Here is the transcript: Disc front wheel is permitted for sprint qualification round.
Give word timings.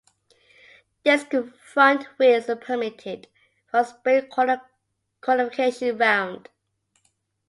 Disc 1.05 1.31
front 1.61 2.05
wheel 2.17 2.37
is 2.39 2.49
permitted 2.59 3.27
for 3.69 3.83
sprint 3.83 4.31
qualification 5.21 5.95
round. 5.99 6.49